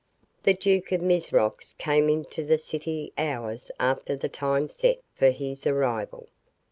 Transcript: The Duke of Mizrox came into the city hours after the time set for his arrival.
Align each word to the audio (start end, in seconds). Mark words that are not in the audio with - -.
The 0.41 0.55
Duke 0.55 0.91
of 0.93 1.01
Mizrox 1.03 1.75
came 1.77 2.09
into 2.09 2.43
the 2.43 2.57
city 2.57 3.13
hours 3.19 3.69
after 3.79 4.15
the 4.15 4.29
time 4.29 4.67
set 4.67 4.99
for 5.13 5.29
his 5.29 5.67
arrival. 5.67 6.27